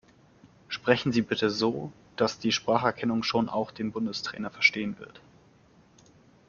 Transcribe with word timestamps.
Sprechen 0.67 1.11
Sie 1.11 1.21
bitte 1.21 1.51
so, 1.51 1.91
dass 2.15 2.39
die 2.39 2.51
Spracherkennung 2.51 3.21
schon 3.21 3.49
auch 3.49 3.69
den 3.69 3.91
Bundestrainer 3.91 4.49
verstehen 4.49 4.97
wird. 4.97 5.21